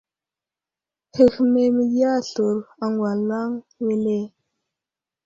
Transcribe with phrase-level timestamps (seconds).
[1.15, 3.49] Həhme məgiya aslər agwalaŋ
[3.85, 4.19] wele?